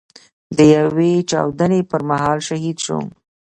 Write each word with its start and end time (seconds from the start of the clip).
د 0.57 0.59
يوې 0.75 1.13
چاودنې 1.29 1.81
پر 1.89 2.01
مهال 2.09 2.39
شهيد 2.47 2.77
شو. 2.85 2.99